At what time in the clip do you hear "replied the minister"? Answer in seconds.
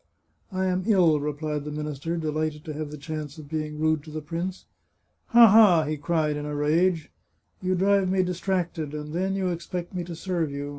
1.19-2.17